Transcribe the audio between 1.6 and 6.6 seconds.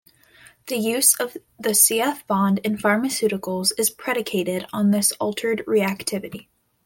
C-F bond in pharmaceuticals is predicated on this altered reactivity.